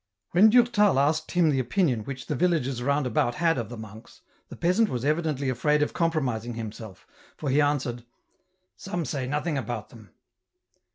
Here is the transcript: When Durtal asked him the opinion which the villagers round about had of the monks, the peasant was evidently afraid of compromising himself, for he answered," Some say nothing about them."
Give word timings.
When 0.31 0.49
Durtal 0.49 0.97
asked 0.97 1.29
him 1.29 1.51
the 1.51 1.59
opinion 1.59 2.05
which 2.05 2.25
the 2.25 2.33
villagers 2.33 2.81
round 2.81 3.05
about 3.05 3.35
had 3.35 3.59
of 3.59 3.69
the 3.69 3.77
monks, 3.77 4.21
the 4.49 4.55
peasant 4.55 4.89
was 4.89 5.05
evidently 5.05 5.47
afraid 5.47 5.83
of 5.83 5.93
compromising 5.93 6.55
himself, 6.55 7.05
for 7.37 7.51
he 7.51 7.61
answered," 7.61 8.03
Some 8.75 9.05
say 9.05 9.27
nothing 9.27 9.59
about 9.59 9.89
them." 9.89 10.09